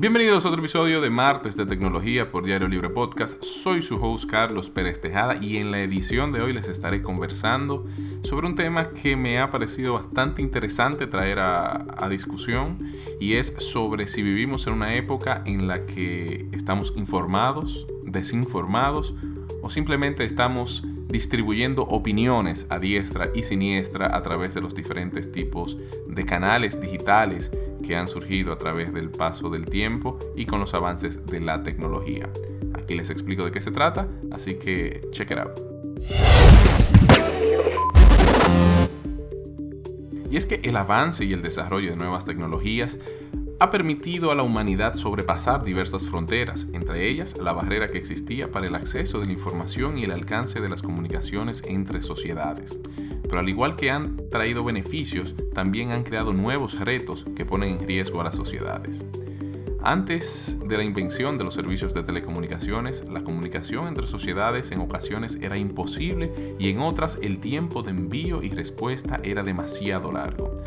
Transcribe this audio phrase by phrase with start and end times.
[0.00, 3.44] Bienvenidos a otro episodio de Martes de Tecnología por Diario Libre Podcast.
[3.44, 7.84] Soy su host Carlos Pérez Tejada y en la edición de hoy les estaré conversando
[8.22, 12.78] sobre un tema que me ha parecido bastante interesante traer a, a discusión
[13.20, 19.14] y es sobre si vivimos en una época en la que estamos informados, desinformados
[19.60, 25.76] o simplemente estamos distribuyendo opiniones a diestra y siniestra a través de los diferentes tipos
[26.06, 27.50] de canales digitales
[27.82, 31.62] que han surgido a través del paso del tiempo y con los avances de la
[31.62, 32.28] tecnología.
[32.74, 35.70] Aquí les explico de qué se trata, así que check it out.
[40.30, 42.98] Y es que el avance y el desarrollo de nuevas tecnologías
[43.60, 48.66] ha permitido a la humanidad sobrepasar diversas fronteras, entre ellas la barrera que existía para
[48.66, 52.78] el acceso de la información y el alcance de las comunicaciones entre sociedades.
[53.22, 57.86] Pero al igual que han traído beneficios, también han creado nuevos retos que ponen en
[57.86, 59.04] riesgo a las sociedades.
[59.82, 65.38] Antes de la invención de los servicios de telecomunicaciones, la comunicación entre sociedades en ocasiones
[65.40, 70.59] era imposible y en otras el tiempo de envío y respuesta era demasiado largo.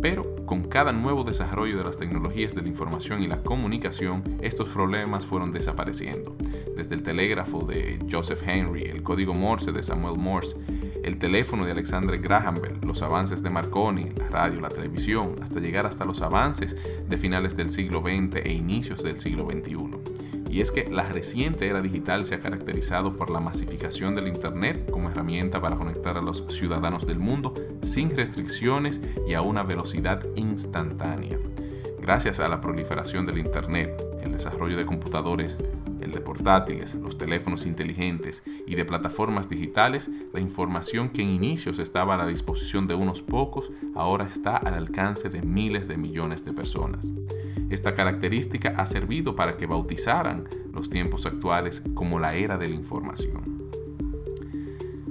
[0.00, 4.70] Pero con cada nuevo desarrollo de las tecnologías de la información y la comunicación, estos
[4.70, 6.36] problemas fueron desapareciendo.
[6.76, 10.56] Desde el telégrafo de Joseph Henry, el código Morse de Samuel Morse,
[11.02, 15.60] el teléfono de Alexander Graham Bell, los avances de Marconi, la radio, la televisión, hasta
[15.60, 16.76] llegar hasta los avances
[17.08, 20.17] de finales del siglo XX e inicios del siglo XXI
[20.48, 24.90] y es que la reciente era digital se ha caracterizado por la masificación del Internet
[24.90, 30.24] como herramienta para conectar a los ciudadanos del mundo sin restricciones y a una velocidad
[30.36, 31.38] instantánea.
[32.00, 35.58] Gracias a la proliferación del Internet, el desarrollo de computadores,
[36.00, 41.78] el de portátiles, los teléfonos inteligentes y de plataformas digitales, la información que en inicios
[41.78, 46.44] estaba a la disposición de unos pocos ahora está al alcance de miles de millones
[46.44, 47.12] de personas.
[47.70, 52.74] Esta característica ha servido para que bautizaran los tiempos actuales como la era de la
[52.74, 53.58] información.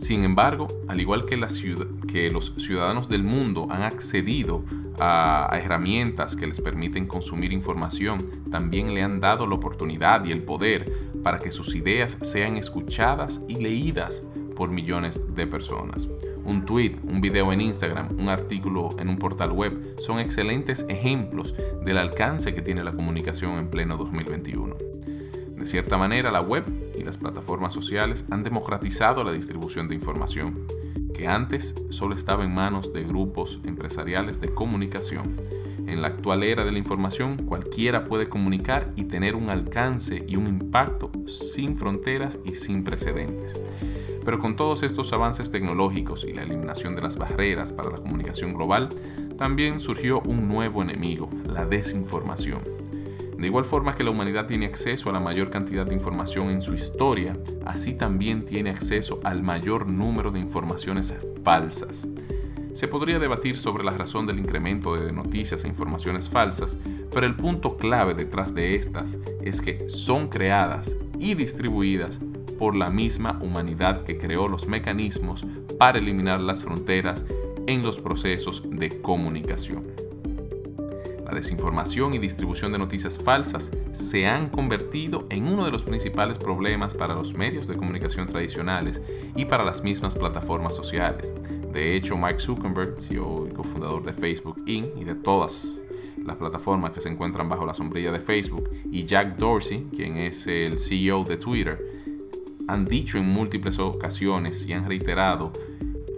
[0.00, 4.64] Sin embargo, al igual que, los ciudadanos del mundo han accedido
[4.98, 10.42] a, herramientas que les permiten consumir información, también le han dado la oportunidad y el
[10.42, 10.90] poder
[11.22, 14.24] para que sus ideas sean escuchadas y leídas
[14.56, 16.08] por millones de personas.
[16.50, 21.54] Un tweet, un video en Instagram, un artículo en un portal web son excelentes ejemplos
[21.84, 24.74] del alcance que tiene la comunicación en pleno 2021.
[25.56, 26.64] De cierta manera, la web
[26.98, 30.66] y las plataformas sociales han democratizado la distribución de información,
[31.14, 35.36] que antes solo estaba en manos de grupos empresariales de comunicación.
[35.86, 40.36] En la actual era de la información, cualquiera puede comunicar y tener un alcance y
[40.36, 43.58] un impacto sin fronteras y sin precedentes.
[44.24, 48.54] Pero con todos estos avances tecnológicos y la eliminación de las barreras para la comunicación
[48.54, 48.90] global,
[49.38, 52.60] también surgió un nuevo enemigo, la desinformación.
[53.40, 56.60] De igual forma que la humanidad tiene acceso a la mayor cantidad de información en
[56.60, 62.06] su historia, así también tiene acceso al mayor número de informaciones falsas.
[62.72, 66.78] Se podría debatir sobre la razón del incremento de noticias e informaciones falsas,
[67.12, 72.20] pero el punto clave detrás de estas es que son creadas y distribuidas
[72.58, 75.44] por la misma humanidad que creó los mecanismos
[75.78, 77.26] para eliminar las fronteras
[77.66, 80.09] en los procesos de comunicación.
[81.30, 86.38] La desinformación y distribución de noticias falsas se han convertido en uno de los principales
[86.38, 89.00] problemas para los medios de comunicación tradicionales
[89.36, 91.36] y para las mismas plataformas sociales.
[91.72, 94.88] De hecho, Mike Zuckerberg, CEO y cofundador de Facebook Inc.
[95.00, 95.80] y de todas
[96.18, 100.48] las plataformas que se encuentran bajo la sombrilla de Facebook, y Jack Dorsey, quien es
[100.48, 101.80] el CEO de Twitter,
[102.66, 105.52] han dicho en múltiples ocasiones y han reiterado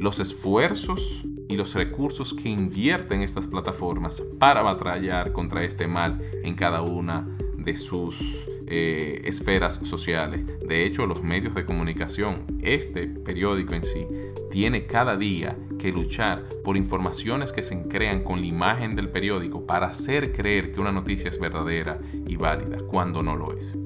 [0.00, 6.54] los esfuerzos y los recursos que invierten estas plataformas para batallar contra este mal en
[6.54, 10.46] cada una de sus eh, esferas sociales.
[10.66, 14.06] De hecho, los medios de comunicación, este periódico en sí,
[14.50, 19.66] tiene cada día que luchar por informaciones que se crean con la imagen del periódico
[19.66, 23.76] para hacer creer que una noticia es verdadera y válida cuando no lo es.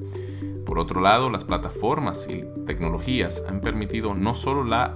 [0.64, 4.94] Por otro lado, las plataformas y tecnologías han permitido no solo la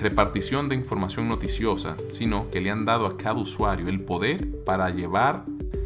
[0.00, 4.90] repartición de información noticiosa, sino que le han dado a cada usuario el poder para
[4.90, 5.44] llevar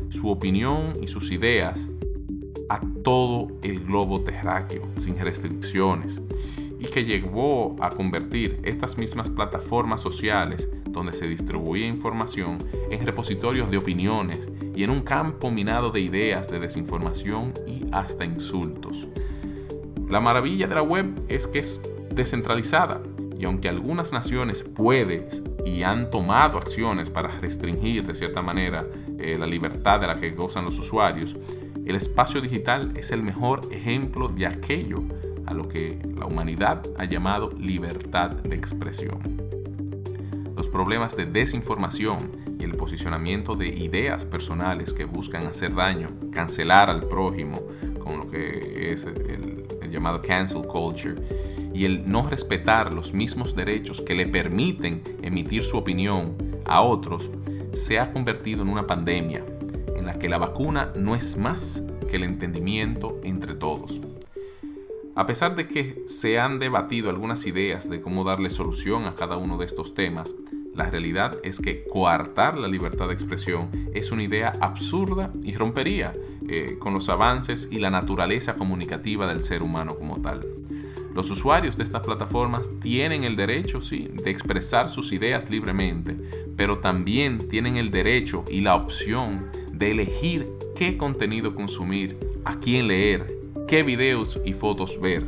[0.08, 1.90] su opinión y sus ideas
[2.68, 6.20] a todo el globo terráqueo, sin restricciones,
[6.78, 13.70] y que llevó a convertir estas mismas plataformas sociales donde se distribuía información en repositorios
[13.70, 19.08] de opiniones y en un campo minado de ideas de desinformación y hasta insultos.
[20.08, 21.80] La maravilla de la web es que es
[22.14, 23.00] descentralizada
[23.44, 25.28] aunque algunas naciones pueden
[25.64, 28.86] y han tomado acciones para restringir de cierta manera
[29.18, 31.36] eh, la libertad de la que gozan los usuarios,
[31.84, 35.02] el espacio digital es el mejor ejemplo de aquello
[35.46, 39.18] a lo que la humanidad ha llamado libertad de expresión.
[40.56, 46.88] Los problemas de desinformación y el posicionamiento de ideas personales que buscan hacer daño, cancelar
[46.88, 47.60] al prójimo,
[48.02, 51.14] con lo que es el, llamado cancel culture,
[51.74, 57.30] y el no respetar los mismos derechos que le permiten emitir su opinión a otros,
[57.72, 59.44] se ha convertido en una pandemia
[59.96, 64.00] en la que la vacuna no es más que el entendimiento entre todos.
[65.16, 69.36] A pesar de que se han debatido algunas ideas de cómo darle solución a cada
[69.36, 70.34] uno de estos temas,
[70.74, 76.12] la realidad es que coartar la libertad de expresión es una idea absurda y rompería
[76.48, 80.44] eh, con los avances y la naturaleza comunicativa del ser humano como tal.
[81.14, 86.16] Los usuarios de estas plataformas tienen el derecho, sí, de expresar sus ideas libremente,
[86.56, 92.88] pero también tienen el derecho y la opción de elegir qué contenido consumir, a quién
[92.88, 93.32] leer,
[93.68, 95.24] qué videos y fotos ver.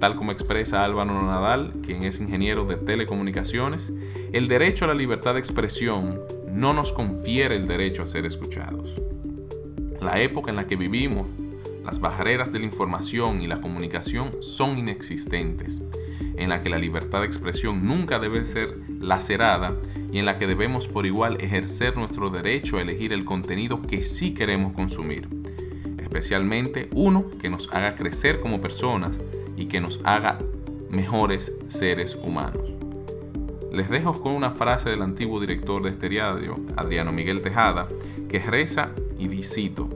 [0.00, 3.92] Tal como expresa Álvaro Nadal, quien es ingeniero de telecomunicaciones,
[4.32, 9.02] el derecho a la libertad de expresión no nos confiere el derecho a ser escuchados.
[10.00, 11.26] La época en la que vivimos
[11.84, 15.82] las barreras de la información y la comunicación son inexistentes,
[16.36, 19.76] en la que la libertad de expresión nunca debe ser lacerada
[20.10, 24.02] y en la que debemos por igual ejercer nuestro derecho a elegir el contenido que
[24.02, 25.28] sí queremos consumir,
[25.98, 29.18] especialmente uno que nos haga crecer como personas
[29.56, 30.38] y que nos haga
[30.88, 32.72] mejores seres humanos.
[33.72, 37.88] Les dejo con una frase del antiguo director de este diario, Adriano Miguel Tejada,
[38.28, 39.88] que reza y cito,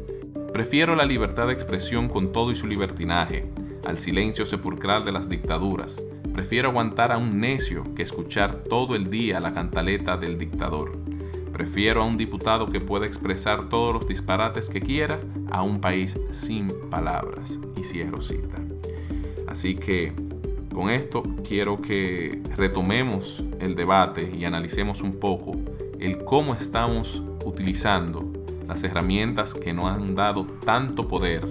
[0.52, 3.46] Prefiero la libertad de expresión con todo y su libertinaje,
[3.86, 6.02] al silencio sepulcral de las dictaduras.
[6.32, 10.96] Prefiero aguantar a un necio que escuchar todo el día la cantaleta del dictador.
[11.52, 16.18] Prefiero a un diputado que pueda expresar todos los disparates que quiera a un país
[16.30, 17.60] sin palabras.
[17.76, 18.58] Y cierro cita.
[19.46, 20.12] Así que
[20.72, 25.56] con esto quiero que retomemos el debate y analicemos un poco
[25.98, 28.37] el cómo estamos utilizando
[28.68, 31.46] las herramientas que nos han dado tanto poder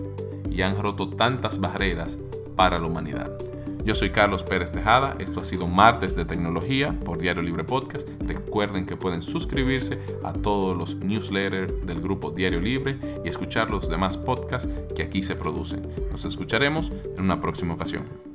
[0.50, 2.18] y han roto tantas barreras
[2.56, 3.38] para la humanidad.
[3.84, 8.08] Yo soy Carlos Pérez Tejada, esto ha sido Martes de Tecnología por Diario Libre Podcast.
[8.19, 13.88] Recuerden que pueden suscribirse a todos los newsletters del grupo Diario Libre y escuchar los
[13.88, 15.88] demás podcasts que aquí se producen.
[16.12, 18.26] Nos escucharemos en una próxima ocasión.